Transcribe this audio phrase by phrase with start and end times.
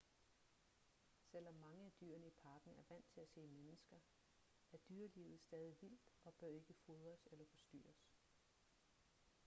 [1.31, 3.99] selvom mange af dyrene i parken er vant til at se mennesker
[4.71, 8.19] er dyrelivet stadig vildt og bør ikke fodres eller forstyrres